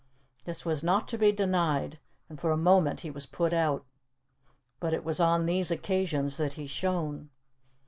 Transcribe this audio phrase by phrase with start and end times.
[0.45, 3.85] This was not to be denied, and for a moment he was put out.
[4.79, 7.29] But it was on these occasions that he shone.